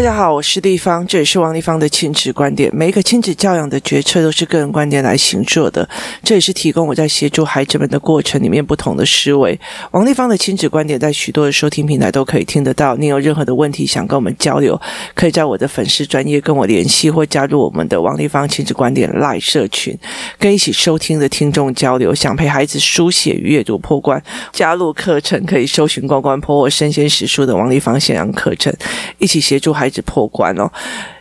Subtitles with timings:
[0.00, 2.74] 大家好，我是丽芳，这里是王丽芳的亲子观点。
[2.74, 5.86] 每一个亲子教养的决策都是个人观点来行做的，
[6.24, 9.60] 这也是提供我在协助孩子们的过程里面不同的思维。
[9.90, 12.96] 王丽芳的亲子观点在许多的收听平台都可以听得到。
[12.96, 14.80] 你有任何的问题想跟我们交流，
[15.12, 19.94] 可以在我的粉丝专业跟我联系，或加入我们的王丽芳亲子观点 Live 社群，
[20.38, 22.14] 跟一起收听的听众交流。
[22.14, 28.74] 想陪孩子书写与阅读破关，加入课程可以搜寻关关破或身先史书的王丽芳线上课程，
[29.18, 30.70] 一起协助孩一直破关哦，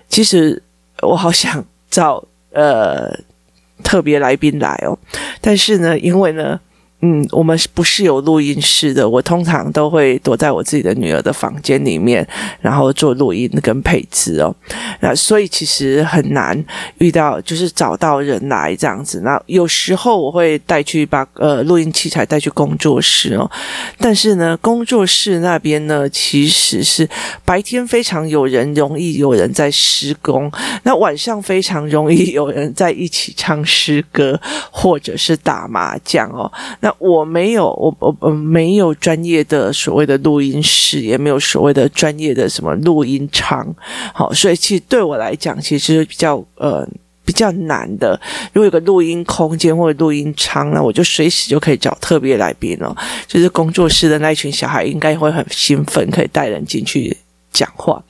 [0.07, 0.61] 其实
[1.01, 3.11] 我好想找呃
[3.83, 4.95] 特别来宾来哦，
[5.41, 6.59] 但是呢，因为呢。
[7.01, 9.07] 嗯，我们不是有录音室的。
[9.07, 12.27] 我通常都会躲在我自己的女儿的房间里面，
[12.59, 14.53] 然后做录音跟配置哦。
[14.99, 16.61] 那所以其实很难
[16.97, 19.21] 遇到，就是找到人来这样子。
[19.21, 23.49] 那有时候我会带去把呃录音器材带去工作室哦，
[23.97, 27.07] 但是呢，工作室那边呢，其实是
[27.45, 30.49] 白天非常有人，容易有人在施工；
[30.83, 34.37] 那晚上非常容易有人在一起唱诗歌
[34.69, 36.51] 或者是打麻将哦。
[36.81, 43.67] 那我没有，我我我没有专业的所谓的录音室，也没有所谓的专业的什么录音舱，
[44.13, 46.87] 好，所以其实对我来讲，其实比较呃
[47.23, 48.19] 比较难的。
[48.53, 52.95] 如果有个录音空间或者录音舱，那我就随时就可以找特别来宾了。
[53.27, 57.15] 就是工作室的那群小孩应该会很兴奋，可以带人进去
[57.51, 58.03] 讲话。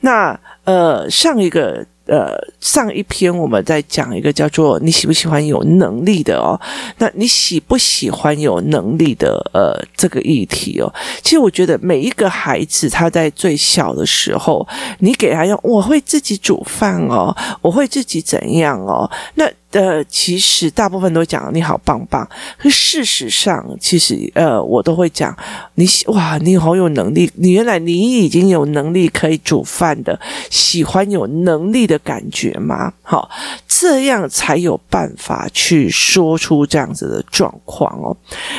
[0.00, 1.86] 那呃，上一个。
[2.08, 6.58] 呃，上一篇我们在讲一个叫做“你喜不喜欢有能力的哦”，
[6.98, 10.92] 那你喜不喜欢有能力的呃这个议题哦？
[11.22, 14.66] 其实我觉得每一个孩子他在最小的时候，
[15.00, 19.48] 你给他用我会自己煮饭哦，我会自己怎样哦，那。
[19.72, 25.36] 呃，其实大部分都讲你好棒棒，可事实上，其实呃，我都会讲
[25.74, 32.92] 你哇，你好有能力，你原来你已经有能力可以煮饭的，喜欢有能力的感觉吗？
[33.02, 33.28] 好，
[33.66, 38.16] 这样才有办法去说出这样子的状况哦。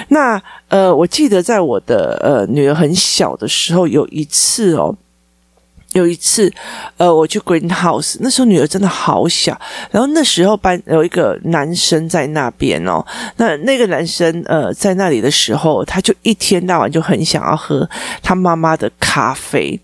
[0.09, 4.95] 那呃，我记得在我的呃女儿很小的时候，有一次哦。
[5.93, 6.51] 有一次，
[6.97, 9.59] 呃，我去 Greenhouse，那时候女儿真的好小，
[9.91, 13.03] 然后那时候班有一个男生在那边哦，
[13.37, 17.89] 那那个男生呃在那里的时候，他就一天到晚就很想要喝
[18.21, 19.79] 他妈妈的咖啡。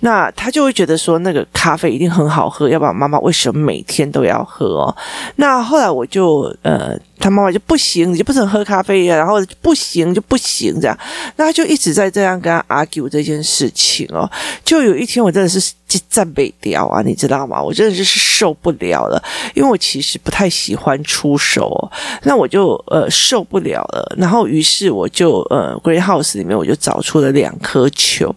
[0.00, 4.96] 那他就会觉得说，那个咖啡一定很好喝，要不然妈妈为什么每天都要喝哦？
[5.36, 10.98] 那后来我就呃，他妈妈就不行，你就不能喝咖啡呀，然后不行就不行这样，
[11.36, 14.30] 那他就一直在这样跟他 argue 这件事情哦。
[14.64, 15.72] 就有一天我真的是。
[16.08, 17.62] 赞美掉啊，你知道吗？
[17.62, 19.22] 我真的就是受不了了，
[19.54, 21.92] 因为我其实不太喜欢出手哦，
[22.22, 28.34] 那我就呃受不了了，然后于是我就呃 Greenhouse 里面我就找出了两颗球，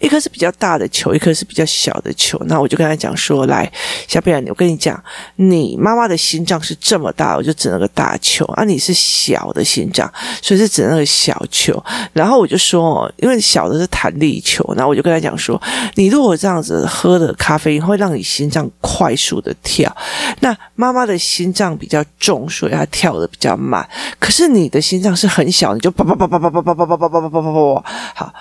[0.00, 2.38] 一颗是比较大的球，一颗是比较小的球。
[2.46, 3.70] 那我就跟他讲说：“来，
[4.06, 5.02] 小朋友，我跟你讲，
[5.36, 11.82] 你妈妈的心脏是这么大，我就指那个大球啊，你是小的心脏，所以是指那个小球。
[12.12, 15.60] 然后我就说，因为小的是弹力球，然后我就跟他讲说，
[15.94, 19.94] 你如果这样子。”喝的咖啡会让你心脏快速的跳，
[20.40, 23.88] 那妈妈的心脏比较重，所以它跳的比较慢。
[24.18, 28.34] 可是你的心脏是很小，你就叭叭叭叭叭叭叭叭叭叭叭叭叭叭叭，好，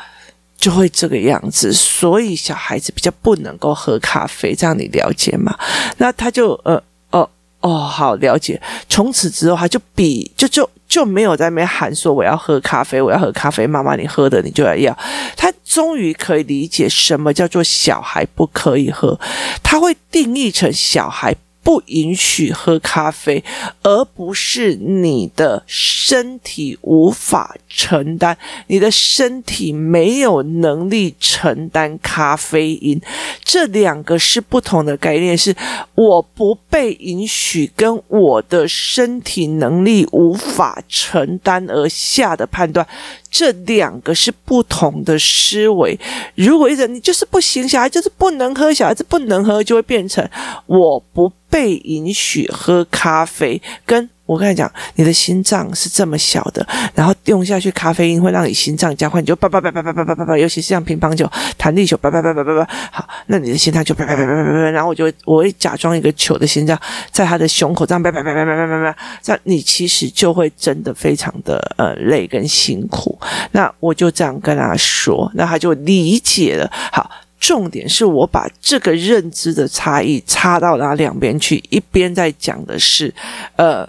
[0.57, 1.71] 就会这个样子。
[1.71, 5.57] 所以小孩子比较不能够喝咖啡，这样你了解吗？
[5.97, 6.81] 那他就呃
[7.11, 7.29] 哦
[7.61, 8.61] 哦，好了解。
[8.89, 10.69] 从此之后，他就比就就。
[10.87, 14.97] 就没有在那边喊说我要喝咖啡，我要喝咖啡，妈妈你喝的你就要要。
[15.35, 19.19] 他终于可以理解什么叫做小孩不可以喝，
[19.61, 21.35] 他会定义成小孩。
[21.67, 23.43] 不允许喝咖啡，
[23.83, 33.01] 而不是你的身体无法承担，你的身体没有能力承担咖啡因，
[33.43, 35.37] 这两个是不同的概念。
[35.37, 35.53] 是
[35.93, 42.87] 我不被允许，跟我的身体能力无法承担而下的判断。
[43.29, 45.99] 这两个是不同的思维。
[46.35, 50.27] 如果一直你就是不行，小孩就是不能喝，小孩子不能喝，就会变成
[50.65, 54.09] 我不被允许喝咖啡，跟。
[54.27, 61.25] 我跟你讲，你的心脏是这么小的，然后用下去咖啡因会让你心脏加快，你就叭叭叭叭叭叭叭叭叭，尤其是像乒乓球、
[61.57, 66.77] 弹力球，叭叭叭叭叭叭，好，那你的心脏就叭叭叭叭叭叭，然后我就我会假装一个球的心脏
[67.09, 73.17] 在他的胸口这样叭叭叭叭叭叭叭，这样你其实就会真的非常的呃累跟辛苦。
[73.53, 76.69] 那我就这样跟他说，那他就理解了。
[76.91, 77.09] 好，
[77.39, 83.13] 重点是我把这个认知的差异插到他两边去，一边在讲的是
[83.55, 83.87] 呃。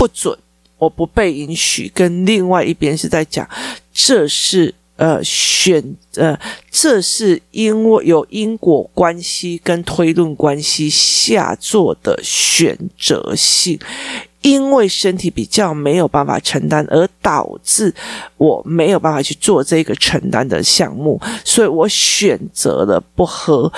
[0.00, 0.34] 不准，
[0.78, 1.92] 我不被允许。
[1.94, 3.46] 跟另外一边是在讲，
[3.92, 6.34] 这是呃选呃，
[6.70, 13.78] 这是因为有因果关系跟推论关系下做的选择性。
[14.40, 17.94] 因为身体比较没有办法承担，而导致
[18.38, 23.70] 我没有办法去做这个承担的项目，所以我选择了不喝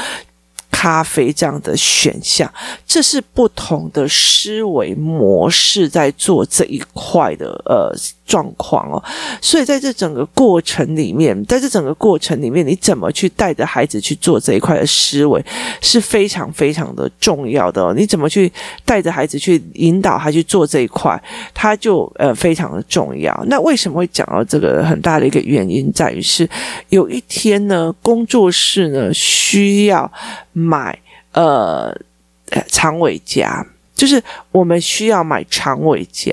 [0.83, 2.53] 咖啡这样的选项。
[2.85, 7.97] 这是不同的思维模式在做这一块的呃。
[8.25, 9.03] 状况哦，
[9.43, 15.45] 所以在这整个过程里面，在这整个过程里面，你怎么去带着孩子去做这一块的思维
[15.83, 17.93] 是非常非常的重要的哦。
[17.95, 18.51] 你怎么去
[18.87, 23.39] 带着孩子去引导他去做这一块，他就呃非常的重要。
[23.49, 26.49] 那为什么会讲到这个很大的一个原因，在于是
[26.89, 30.11] 有一天呢，工作室呢需要
[30.73, 30.99] 买
[31.33, 31.95] 呃
[32.69, 33.65] 长尾夹。
[33.95, 34.21] 就是
[34.53, 36.33] 我们需要买长尾夹，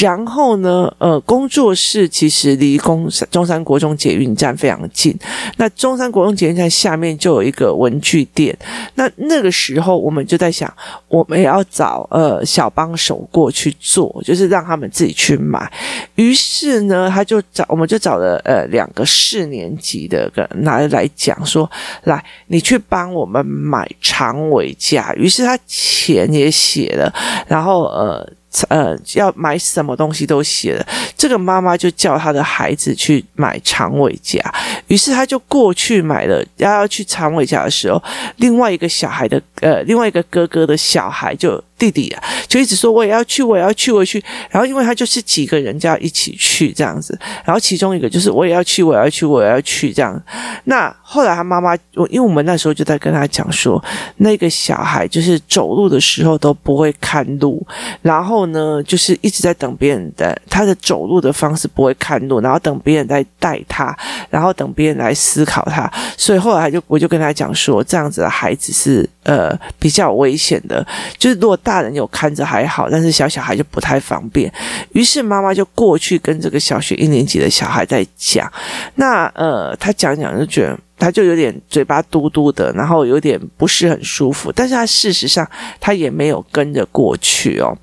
[0.00, 5.16] 然后呢，呃，工作室其实离中山中山国中捷运站非常近。
[5.56, 8.56] 那中山国中捷运站下面就有一个文具店。
[8.96, 10.72] 那那个时候我们就在想，
[11.08, 15.72] 我们也要找呃小帮手过去做，就是让他们自己去买。
[16.16, 21.70] 于是呢，他就找，我们就找了呃两个四年级的个拿来讲说，
[22.02, 25.14] 来，你去帮我们买长尾夹。
[25.14, 27.14] 于是他钱也写了。
[27.46, 28.28] 然后呃
[28.68, 30.86] 呃，要买什么东西都写了。
[31.16, 34.40] 这个妈妈就叫她的孩子去买长尾夹，
[34.86, 36.44] 于是她就过去买了。
[36.56, 38.02] 要要去长尾夹的时候，
[38.36, 41.62] 另外一个小孩的呃，另外一个哥哥的小孩就。
[41.78, 44.22] 弟弟啊，就一直说我也要去，我也要去，我去。
[44.50, 50.20] 然后因为他就是几个人就要一起去这样子，然后其中一个就是我也要去，我也要去，我也要去这样。
[50.64, 53.82] 那后来他妈妈，我因为我们那时候就在跟他讲说，
[54.18, 57.64] 那个小孩就是走路的时候都不会看路，
[58.02, 63.96] 然后呢，就是一直在等别人的，他的走路的方式不会看路，然后等别人来带他，
[64.30, 65.90] 然后等别人来思考他。
[66.16, 70.86] 所以后来他就我就跟他讲说，这样子的孩子是呃比较危险的，
[71.18, 71.82] 就是如果大。
[71.82, 74.52] 人有看着还好，但是小小孩就不太方便。
[74.92, 78.48] 于是妈妈就过去跟这个小学一年级的小孩在讲。
[78.94, 84.52] 那呃，他讲讲就觉得他就有点嘴巴嘟嘟的，然后有点不是很舒服。
[84.52, 85.44] 但是他事实上
[85.80, 87.76] 他也没有跟着过去哦。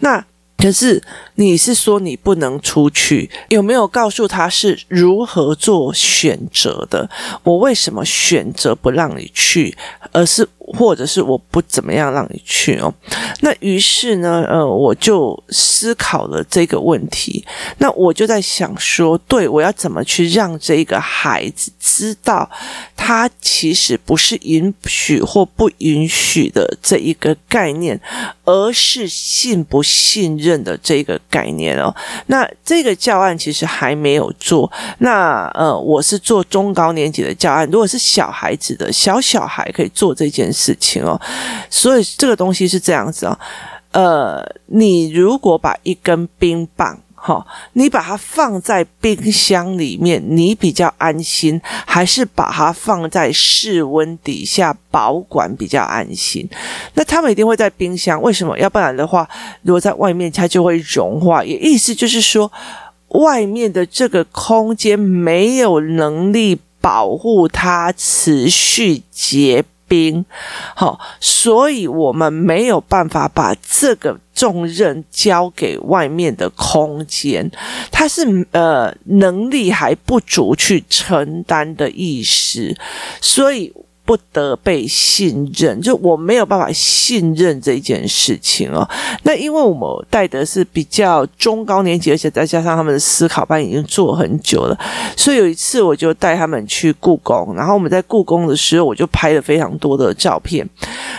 [0.00, 0.22] 那。
[0.60, 1.00] 可是
[1.36, 3.30] 你是说你不能出去？
[3.50, 7.08] 有没有告诉他是如何做选择的？
[7.44, 9.72] 我为什么选择不让你去，
[10.10, 10.44] 而是
[10.76, 12.92] 或者是我不怎么样让你去哦？
[13.40, 17.44] 那于是呢，呃，我就思考了这个问题。
[17.78, 22.48] 那我就在想说，对，我要怎么去让这个孩子知道，
[22.94, 27.98] 他其实不是允许或不允许的这一个概念，
[28.44, 30.58] 而是信不信任。
[30.58, 31.94] 的这个概念哦，
[32.26, 34.70] 那这个教案其实还没有做。
[34.98, 41.20] 那呃，我是做中高年级的教案，如果是小孩子的小小孩可以做这件事事情哦。
[41.70, 43.38] 所以这个东西是这样子哦，
[43.92, 46.98] 呃，你如果把一根冰棒。
[47.20, 56.48] 好，你把它放在冰箱里面，你比较安心，还是把它放在室温底下保管比较安心？
[56.94, 58.56] 那他们一定会在冰箱，为什么？
[58.56, 59.28] 要不然的话，
[59.62, 61.44] 如果在外面，它就会融化。
[61.44, 62.50] 也意思就是说，
[63.08, 70.24] 外面的这个空间没有能力保护它持续结兵。
[70.76, 74.16] 好，所以我们没有办法把这个。
[74.38, 77.50] 重任交给外面的空间，
[77.90, 82.72] 他是呃能力还不足去承担的意思，
[83.20, 83.74] 所以。
[84.08, 88.88] 不得被信任，就我没有办法信任这件事情哦。
[89.24, 94.74] 那因为我们带的是比较中高年级，而且再加上他们的思考班已经做很久了，
[95.14, 100.66] 所以有一次我就带他们去故宫，然后我们在故宫的时候，我就拍了非常多的照片。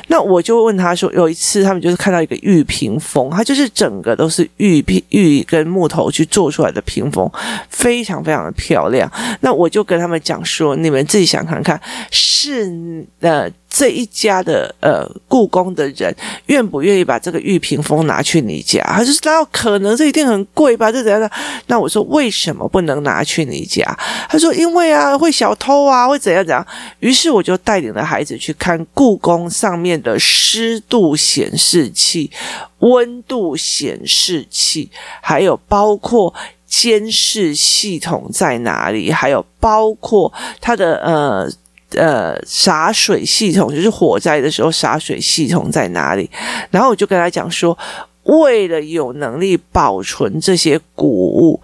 [0.07, 7.31] 那我就问他说，有一次他们就是看到一个玉屏风，它就是整个都是玉屏玉跟木头去做出来的屏风，
[7.69, 9.07] 非常非常的漂亮。
[9.41, 11.79] 那我就跟他们讲说，你们自己想看看
[12.09, 12.78] 是。
[12.79, 18.81] 嗯，呃，这一家的呃故宫的人愿不愿意把这个玉屏风拿去你家？
[18.81, 20.89] 他说：“那可能这一定很贵吧？
[20.89, 21.29] 这怎样？”
[21.67, 23.83] 那我说：“为什么不能拿去你家？”
[24.29, 26.65] 他说：“因为啊，会小偷啊，会怎样怎样。”
[26.99, 32.31] 于是我就带领了孩子去看故宫上面的湿度显示器、
[32.79, 34.89] 温度显示器，
[35.21, 36.33] 还有包括
[36.65, 40.31] 监视系统在哪里，还有包括
[40.61, 41.51] 它的呃。
[41.95, 46.29] 呃，洒水系统就是火灾的时候洒水系统在哪里？
[46.69, 47.77] 然后我就跟他讲说，
[48.23, 51.59] 为了有能力保存这些谷物，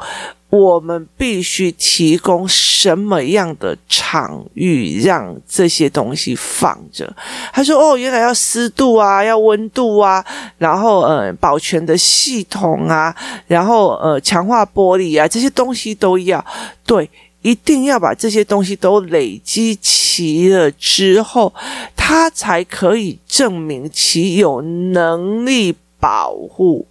[0.50, 7.14] 我们必须提供什么样的场域让这些东西放着？
[7.52, 10.24] 他说：“哦，原来要湿度啊，要温度啊，
[10.58, 13.14] 然后呃，保全的系统啊，
[13.48, 16.44] 然后呃，强化玻璃啊，这些东西都要。
[16.86, 17.10] 对，
[17.46, 21.54] 一定要把这些东西都累积齐了之后，
[21.96, 25.76] 他才可以证明其有能力。”
[26.06, 26.86] 保护，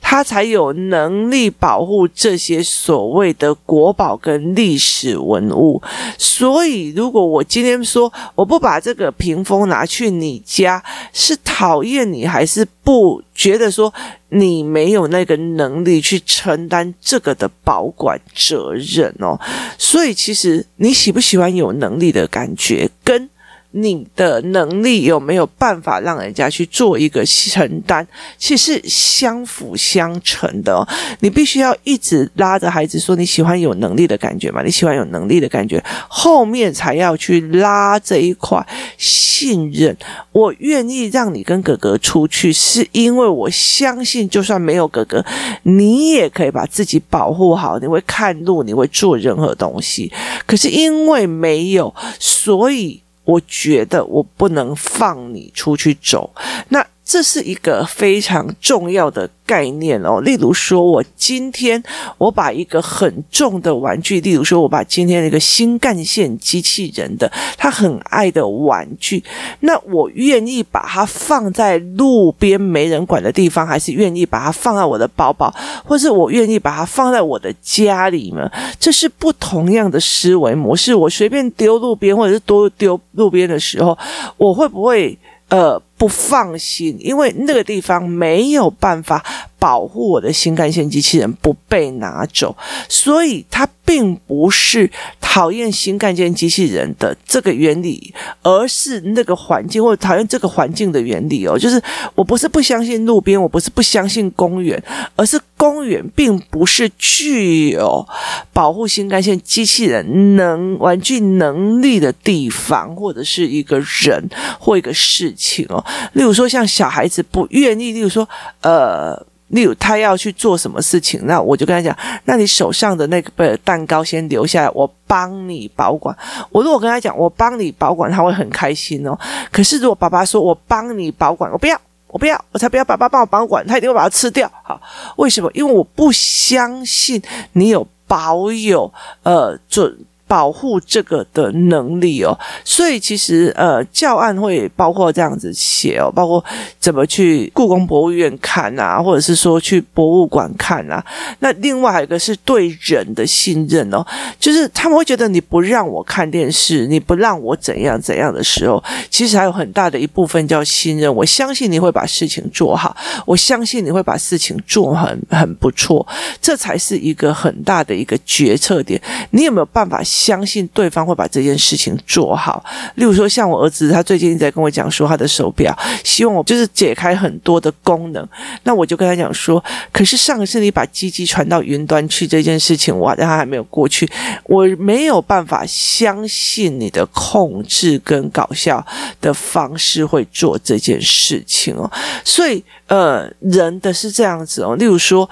[0.00, 5.80] 他才有能力保护这些所谓的国宝跟历史文物。
[6.18, 10.82] 所以，如果我今天说我不把这个屏风拿去你家，
[11.12, 13.94] 是讨厌你，还是不觉得说
[14.30, 19.38] 你没有那个能力去承担这个的保管责任哦？
[19.78, 23.30] 所以，其实你喜不喜欢有能力的感觉，跟
[23.78, 28.06] 你的能力有没有办法让人家去做一个承担？
[28.38, 30.86] 其实相辅相成的哦。
[31.20, 34.62] 你必须要一直拉着孩子说，你喜欢有能力的感觉吗？
[34.62, 38.66] 你喜欢有能力的感觉，后面才要去拉这一块
[38.96, 39.94] 信任。
[40.32, 45.22] 我愿意让你跟哥哥出去，是因为我相信，就算没有哥哥，
[45.64, 47.78] 你也可以把自己保护好。
[47.78, 50.10] 你会看路，你会做任何东西。
[50.46, 53.02] 可是因为没有，所以。
[53.26, 56.32] 我觉得我不能放你出去走，
[56.70, 60.20] 那这是一个非常重要的概念哦。
[60.20, 61.80] 例如说，我今天
[62.18, 69.22] 我把一个很重的玩具，例如说，我把今天那个新干线机器人的他很爱的玩具，
[69.60, 78.50] 那我愿意把它放在路边没人管的地方，还是愿意把它放在我的包包，或是我愿意把它放在我的家里呢？
[78.80, 80.92] 这是不同样的思维模式。
[80.92, 83.96] 我随便丢路边，或者是多丢路边的时候，
[84.36, 85.16] 我会不会
[85.50, 85.80] 呃？
[85.98, 89.24] 不放心，因为那个地方没有办法
[89.66, 92.56] 保护我的新干线机器人不被拿走，
[92.88, 94.88] 所以它并不是
[95.20, 101.58] 讨厌新干线机器人的这个原理，而是那个环境，或者讨厌这个环境的原理哦。
[101.58, 101.82] 就是
[102.14, 104.80] 我不是不相信路边，我不是不相信公园，
[105.16, 108.06] 而是公园并不是具有
[108.52, 114.28] 保护新干线机器人能玩具能力的地方，或者是一个人
[114.60, 115.84] 或一个事情哦。
[116.12, 118.28] 例如说，像小孩子不愿意，例如说，
[118.62, 126.16] 呃，例如他要去做什么事情，那我就跟他讲，那你手上的那个蛋糕先留下来，我帮你保管。
[126.50, 129.16] 我如果跟他讲，我帮你保管，他会很开心哦。
[129.52, 134.50] 可是如果爸爸说我帮你保管，我不要，我不要，我才不要爸爸帮我保管，他一定会把它吃掉。
[134.62, 134.80] 好，
[135.16, 135.50] 为什么？
[135.54, 137.22] 因为我不相信
[137.52, 139.96] 你有保有呃准。
[140.28, 146.44] 保护这个的能力哦，所以其实呃教案会包括这样子写哦，包括
[146.80, 151.04] 怎么去故宫博物院看啊，或者是说去博物馆看啊。
[151.38, 154.04] 那另外一个是对人的信任哦，
[154.40, 161.14] 就是他们会觉得你不让我看电视，你不让我怎样怎样的时候，其实还有很大的一部分叫信任。
[161.14, 166.04] 我相信你会把事情做好，我相信你会把事情做很很不错，
[166.40, 169.00] 这才是一个很大的一个决策点。
[169.30, 170.02] 你有没有办法？
[170.16, 172.64] 相信对方会把这件事情做好。
[172.94, 178.26] 例如说，像我儿子，他最近在跟我讲说，他的手表希望我就是解开很多的功能。
[178.62, 184.10] 那我就跟他讲说，可是上次你把机器传到云端去这件事情，我让他还没有过去，
[184.44, 188.84] 我没有办法相信你的控制跟搞笑
[189.20, 191.90] 的方式会做这件事情哦。
[192.24, 194.74] 所以，呃，人的是这样子哦。
[194.76, 195.28] 例如说。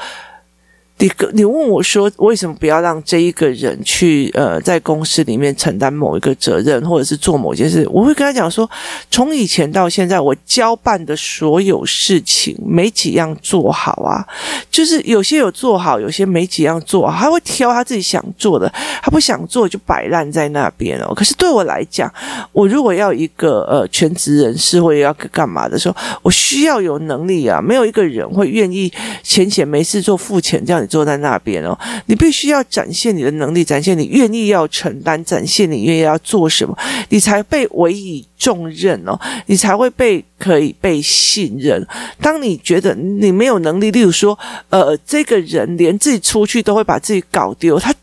[0.97, 7.85] 你你问我说，为什么不要让这一个人去呃在公司里面承担某一个责任，或者是做某件事？
[7.91, 8.69] 我会跟他讲说，
[9.11, 14.25] 从以前到现在，我交办的所有事情没几样做好啊，
[14.71, 18.73] 就是有些有做好，有些没几样做好，他会挑他自己想做的，
[19.03, 21.13] 他不想做就摆烂在那边哦。
[21.13, 22.11] 可是对我来讲，
[22.53, 28.91] 我如果要一个呃全职人士或者要干嘛的时候，我需要有能力啊，没有一个人会愿意
[29.25, 30.84] 闲闲没事做付钱这样。
[30.87, 36.77] 坐在那边哦，你必须要展现你的能力，展现你愿意要承担，展现你愿意要做什么，
[37.09, 41.87] 你才被委以重任哦，你才会被可以被信任。
[42.21, 44.39] 当你觉得你没有能力，例如说，
[44.71, 47.95] 呃，这个人连自己出去都会把自己搞丢，他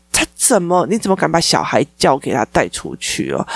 [0.44, 0.84] 怎么？
[0.90, 3.46] 你怎么敢把小孩交给他带出去哦？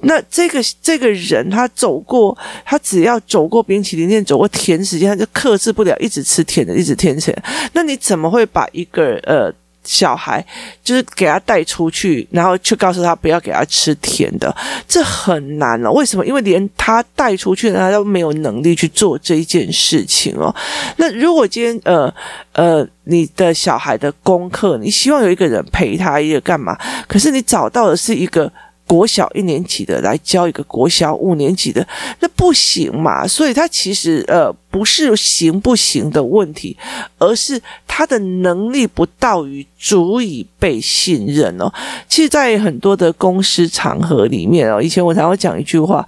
[0.00, 7.32] 那这个这个人他走过，他只要走过冰淇淋店，走过甜食店，他就克制不了，一直吃甜的，一直甜食。
[7.74, 9.52] 那你怎么会把一个呃
[9.84, 10.44] 小孩
[10.84, 14.54] 就是给他带出去，然后去告诉他不要给他吃甜的，
[14.86, 15.90] 这很难了。
[15.90, 16.24] 为什么？
[16.24, 20.54] 因为连他带出去，他都没有能力去做这一件事情哦。
[20.96, 22.12] 那如果今天呃
[22.52, 26.78] 呃，你的小孩的功课，你希望有一个人陪他一个干嘛？
[27.08, 28.52] 可是你找到的是一个。
[28.92, 31.86] 国小一年级的来教一个国小五年级的，
[32.20, 33.26] 那不行嘛？
[33.26, 36.76] 所以他其实呃不是行不行的问题，
[37.16, 41.72] 而是他的能力不到于足以被信任哦。
[42.06, 46.06] 其实，在很多的公司场合里面哦，以前我常会讲一句话，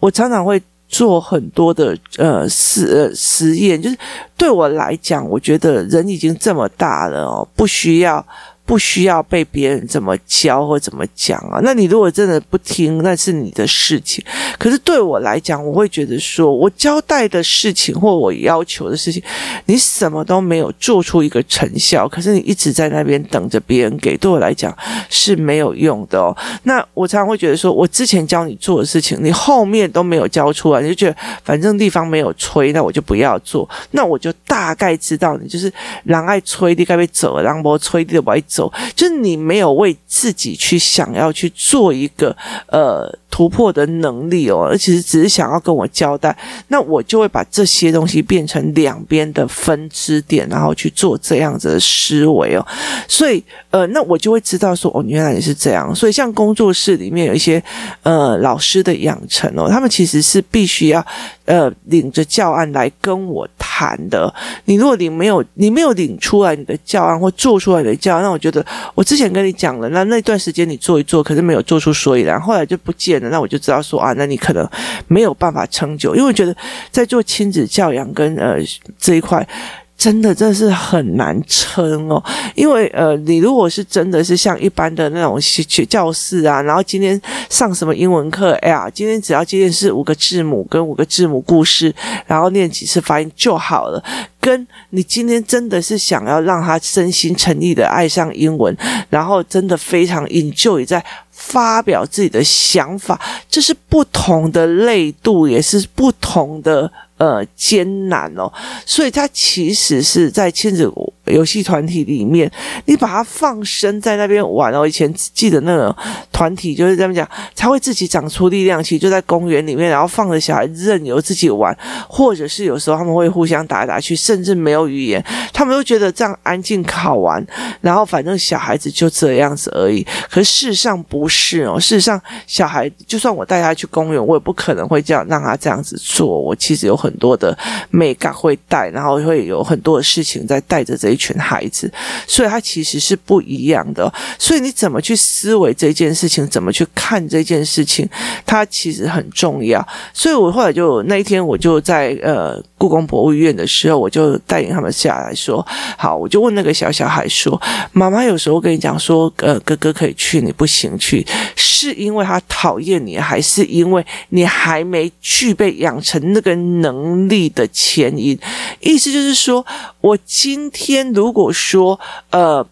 [0.00, 0.58] 我常常会
[0.88, 3.98] 做很多的呃实呃实验，就是
[4.38, 8.26] 对我来讲，我觉得人已经这么大了哦，不需要。
[8.64, 11.60] 不需要被别人怎么教或怎么讲啊？
[11.62, 14.24] 那你如果真的不听，那是你的事情。
[14.56, 19.20] 可是对我来讲，我会觉得说，我交代的事情或我要求的事情，
[19.66, 24.74] 你什么都没有做出一个成效，可是你一直在那边等着别人给，对我来讲
[25.10, 26.34] 是没有用的哦。
[26.62, 33.68] 那我常常会觉得说，我之前教你做的事情，你后面都没有教出来，你就觉得反正地方没有吹，那我就不要做。
[33.90, 35.70] 那我就大概知道你就是
[36.04, 38.40] 狼爱吹的该被走，人不吹的不爱。
[38.52, 46.36] 走，就是你没有为自己去想要去做一个呃突破的能力哦，而且是只是想要跟我交代，
[46.68, 52.64] 那我就会把这些东西变成两边的分支点，然后去做这样子的思维哦。
[53.08, 55.94] 所以呃，那我就会知道说哦，原来你是这样。
[55.94, 57.60] 所以像工作室里面有一些
[58.02, 61.02] 呃老师的养成哦，他们其实是必须要
[61.46, 64.32] 呃领着教案来跟我谈的。
[64.66, 68.42] 你如果你没有你没有领出来你的教案或做出来的教案，那我。
[68.42, 74.68] 觉得我之前跟你讲了，那那段时间你做一做，可是没有做出所以然，后来就不见那我就知道说啊，那你可能
[75.08, 76.56] 没有办法撑久，因为我觉得
[76.90, 78.56] 在做亲子教养跟呃
[78.98, 79.46] 这一块。
[79.94, 82.20] 真的，真的是很难撑哦，
[82.56, 91.94] 因为呃，你如果是真的是像一般的那种学教室啊，然后今天上什么英文课，哎呀，今天只要今天是五个字母跟五个字母故事，
[92.26, 94.02] 然后念几次发音就好了。
[94.40, 98.76] 跟你今天真的是想要让他真心诚意的爱上英文，
[99.08, 101.04] 然后真的非常 enjoy 在
[101.44, 106.90] 发表自己的想法，这是不同的类度，也是不同的。
[107.22, 108.52] 呃，艰难哦，
[108.84, 110.92] 所以他其实是在亲子
[111.26, 112.50] 游戏团体里面，
[112.86, 114.84] 你把它放生在那边玩哦。
[114.84, 115.96] 以前记得那个
[116.32, 121.72] 团体就是这样讲，他会自己长出力量，其实就在公园里面，然后放着小孩任由自己玩，
[122.08, 127.46] 或者是有时候他们会互相打来打去，甚至没有语言，他们都觉得这样安静好玩。
[127.80, 130.04] 然后反正小孩子就这样子而已。
[130.28, 136.40] 可事实上不是哦，事实上小孩就算我带他去公园，我也不可能会这样让他这样子做。
[136.40, 137.56] 我其实有很很多的
[137.90, 141.92] 美感会带，然后会有很多的事情在带着这一群孩子，
[142.26, 144.10] 所以他其实是不一样的。
[144.38, 148.08] 所以你怎么去思维这件事情，怎么去看这件事情，
[148.46, 149.86] 它其实很重要。
[150.14, 155.64] 所以我后来就那一天，我就在呃故宫博物院的时候，我就带领他们下来说
[155.98, 157.60] ：“好，我就问那个小小孩说，
[157.92, 168.38] 妈妈有时候跟你讲说，呃，哥哥可以去，你不行去，是因为他讨厌你，还是因为你还没具备养成那个能能力的前因？
[168.80, 169.64] 意思就是说，
[170.00, 171.98] 我今天。”如果说
[172.30, 172.66] 呃，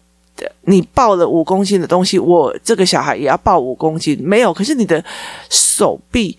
[0.65, 4.53] 你抱了五公斤的东西，我这个小孩也要抱五公斤，没有。
[4.53, 5.03] 可是你的
[5.49, 6.37] 手臂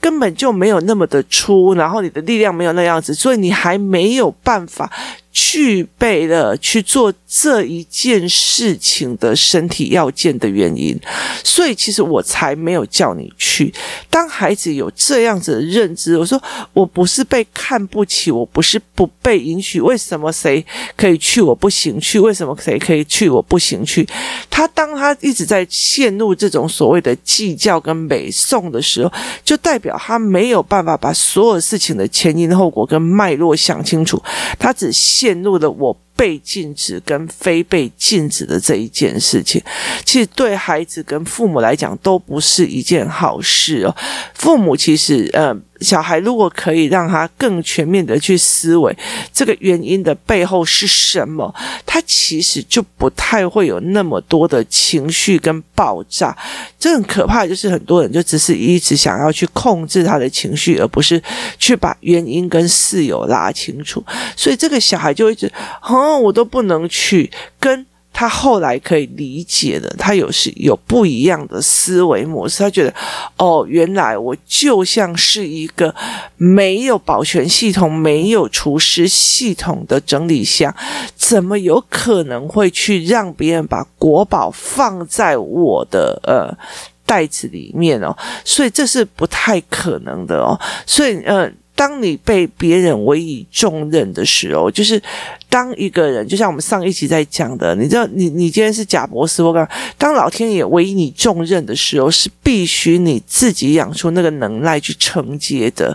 [0.00, 4.90] 根本就没有那么的粗，然后你的力量没有那样子，所以你还没有办法。
[5.32, 10.98] 具备了去做这一件事情的身体要件的原因，
[11.42, 13.72] 所以其实我才没有叫你去。
[14.10, 16.40] 当孩子有这样子的认知，我说
[16.74, 19.80] 我不是被看不起，我不是不被允许。
[19.80, 20.64] 为什么谁
[20.96, 22.20] 可以去，我不行去？
[22.20, 24.06] 为什么谁可以去，我不行去？
[24.50, 29.10] 他当他一直在陷入这种所谓的计较跟美颂的时候，
[29.42, 34.22] 就代表他没有办法把所有事情的前因后果跟脉络想清楚，
[34.58, 34.92] 他只。
[35.22, 39.62] 陷入了我被禁止跟非被禁止的这一件事情，
[40.04, 43.96] 其实对孩子跟父母来讲都不是一件好事哦。
[44.34, 45.56] 父母其实，呃。
[45.82, 48.96] 小孩如果可以让他更全面的去思维
[49.32, 51.52] 这个原因的背后是什么，
[51.84, 56.38] 他其实就不太会有那么多的情绪跟爆炸。
[56.78, 61.20] 这很可怕，就是很多人就只是一直想要去控制他的情绪，而不是
[61.58, 64.00] 去把原因跟事由拉清楚。
[64.36, 65.50] 所以这个小孩就一直，
[65.82, 67.86] 哦，哦我都不能去跟。
[68.14, 72.62] 他后来可以理解的，他有是有不一样的思维模式。
[72.62, 72.94] 他觉得，
[73.38, 75.92] 哦，原来我就像是一个
[76.36, 80.72] 没有保全系统、没有厨师系统的整理箱，
[81.16, 86.54] 怎么有可能会去让别人把国宝放在我的呃
[87.06, 88.14] 袋子里面哦？
[88.44, 90.60] 所以这是不太可能的哦。
[90.86, 95.02] 所以呃，当你被别人委以重任的时候，就是。
[95.52, 105.94] 当一个人，就像我们上一集在讲的，你知道，你你今天是贾博士，我讲，当老天爷委以你重任的时候，是必须你自己养出那个能耐去承接的，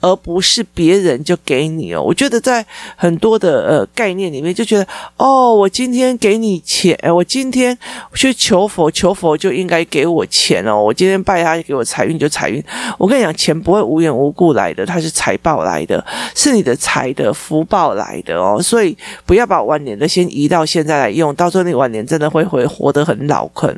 [0.00, 2.02] 而不是别人就给你哦。
[2.02, 2.62] 我觉得在
[2.96, 7.76] 很多的呃概念里面，就觉得哦，我今天给你钱，我今天
[8.12, 10.78] 去求佛，求佛就应该给我钱哦。
[10.84, 12.62] 我今天拜他给我财运就财运。
[12.98, 18.60] 我跟你讲，钱不会无缘无故来的，它是财报来的，是你的财的福报来的哦。
[18.60, 18.97] 所以。
[19.26, 23.74] 不要把晚年的先移到现在来用，到时候你晚年真的会会活得很老坑，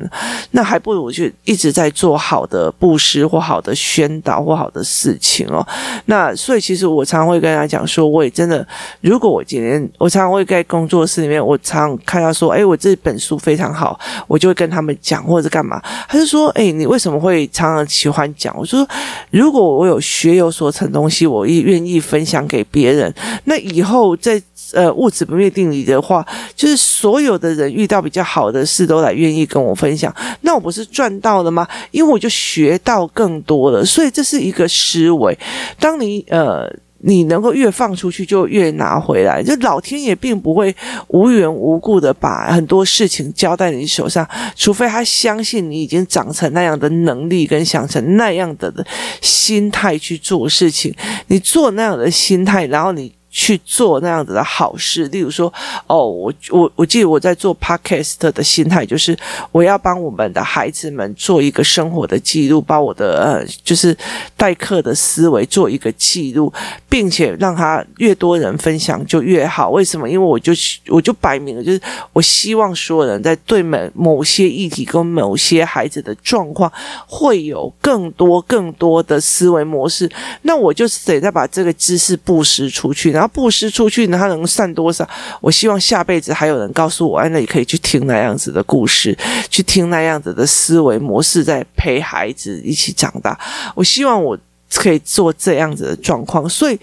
[0.51, 5.65] 那还不如去一直在做好的布施或好的宣导或好的事情哦。
[6.05, 8.65] 那所以其实我常常会跟他讲说，我也真的，
[9.01, 15.81] 如果我今天我常常会在工作室里面，我常看到说，哎，我这本书非常好，我就会跟他们讲或者干嘛。
[16.07, 18.55] 他就说，哎，你为什么会常常喜欢讲？
[18.57, 18.87] 我说，
[19.29, 23.13] 如果我有学有所成东西，我也愿意分享给别人，
[23.45, 24.41] 那以后在。
[24.73, 31.67] 呃，物质不灭定理的话，就是所有的人遇到比较好的事，都来愿意跟我分享，那我不是赚到了吗？
[31.91, 35.37] 因为我就学到更多了，所以这是一个思维。
[35.79, 36.65] 当你呃，
[36.99, 39.43] 你能够越放出去，就越拿回来。
[39.43, 40.75] 就老天爷并不会
[41.07, 48.73] 无缘无故的把很多事情交在你手上，除非他相信你已经长成那样的能力，跟想成那样的
[49.19, 50.93] 心态去做事情。
[51.27, 53.11] 你做那样的心态，然后你。
[53.31, 55.51] 去做那样子的好事，例如说，
[55.87, 59.17] 哦，我我我记得我在做 podcast 的心态，就是
[59.53, 63.97] 我要帮我们的孩子们做一个生活的记录，把我的呃，就是
[64.35, 66.51] 代课的思维做一个记录，
[66.89, 69.69] 并且让他越多人分享就越好。
[69.69, 70.09] 为什么？
[70.09, 70.51] 因为我就
[70.89, 71.79] 我就摆明了，就是
[72.11, 76.69] 我希望所有人在对某某些议题跟某些孩子的状况，
[77.07, 80.11] 会有更多更多的思维模式。
[80.41, 83.20] 那我就是得再把这个知识布施出去。
[83.21, 85.07] 然后布施出去呢，他能散多少？
[85.41, 89.15] 我希望下辈子还有人告诉我，哎，那你可以去听那样子的故事，
[89.47, 93.39] 去听那样子的思维模式，在陪孩子一起长大。
[93.75, 94.35] 我希望我
[94.73, 96.49] 可以做这样子的状况。
[96.49, 96.79] 所以，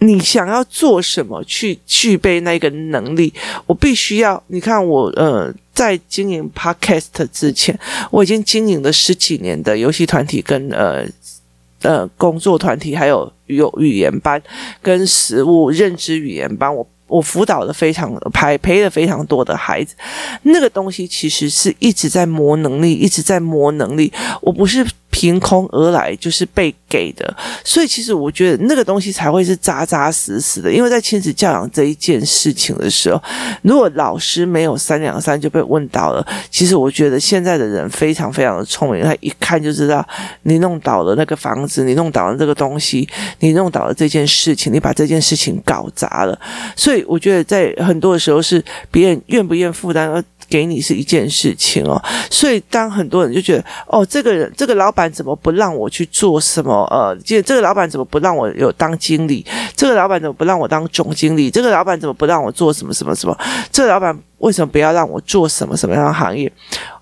[0.00, 3.32] 你想要做什么，去具备那个能力，
[3.64, 4.42] 我必须要。
[4.48, 11.08] 你看我，呃，在经营 Podcast 之前，我已经经营了十几年的游戏团体跟呃。
[11.82, 14.40] 呃，工作团体还有有语言班
[14.80, 19.94] 跟实物认知语言班，我我辅导的非常培培了非常多的孩子，
[20.42, 24.86] 那个东西其实是一直在磨能力，一直在磨能力，我不是。
[25.18, 30.72] 凭空而来就是被给的，所以其实我觉得那个东西才会是扎扎实实的。
[30.72, 33.20] 因为在亲子教养这一件事情的时候，
[33.62, 40.06] 如果老师没有三两三就被问到了，其实我觉得现在的人非常非常的聪明，他一看就知道
[40.44, 43.08] 你弄倒了那个房子，你弄倒了这个东西，
[43.40, 46.40] 你弄倒了这件事情，你把这件事情搞砸了。
[46.76, 50.24] 所以我觉得在很多的时候是别人愿不愿负担。
[50.48, 56.84] 给你是一件事情哦，所以当很多人就觉得哦，这个人这个老板怎么不让我去做什么？
[56.90, 59.44] 呃，这这个老板怎么不让我有当经理？
[59.76, 61.50] 这个老板怎么不让我当总经理？
[61.50, 63.38] 这个老板怎么不让我做什么什么什么？
[63.70, 66.50] 这个老板为什么不要让我做什么什么样的行业？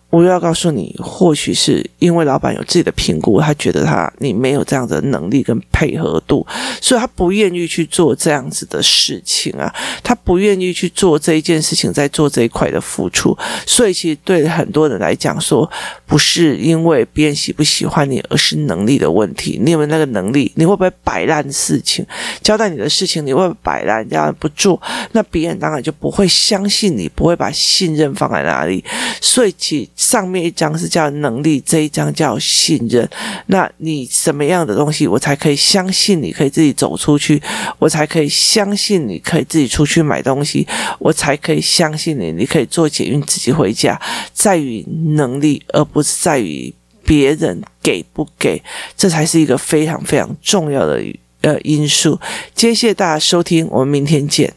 [0.08, 6.46] 我要告诉你，或许是因为老板有自己的评估，他觉得他你没有这样的能力跟配合度，
[6.80, 13.36] 所以他不愿意去做这样子的事情啊，他不愿意去做这一件事情，在做这一块的付出。
[13.66, 15.68] 所以其实对很多人来讲说，
[16.06, 19.58] 不是因为别人喜不喜欢你，而是能力的问题。
[19.62, 20.50] 你有没有那个能力？
[20.54, 22.06] 你会不会摆烂事情？
[22.42, 24.80] 交代你的事情，你会摆烂，这样不做？
[25.12, 28.84] 那别人当然就不会相信你，不会把信任放在哪里。
[29.20, 33.08] 所以其上面一张是叫能力，这一张叫信任。
[33.46, 37.42] 那你什么样的东西，我才可以相信你可以自己走出去？
[37.78, 40.66] 我才可以相信你可以自己出去买东西？
[40.98, 44.00] 我才可以相信你，你可以坐捷运自己回家？
[44.34, 48.62] 在于能力，而不是在于别人给不给。
[48.96, 51.02] 这才是一个非常非常重要的
[51.40, 52.20] 呃因素。
[52.54, 54.52] 谢谢大家收听，我们明天见。